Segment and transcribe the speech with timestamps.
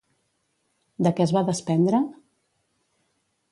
[1.07, 2.01] De què es va despendre?